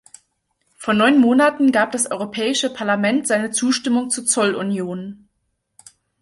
Vor 0.77 0.95
neun 0.95 1.19
Monaten 1.21 1.71
gab 1.71 1.91
das 1.91 2.09
Europäische 2.09 2.73
Parlament 2.73 3.27
seine 3.27 3.51
Zustimmung 3.51 4.09
zur 4.09 4.25
Zollunion. 4.25 5.29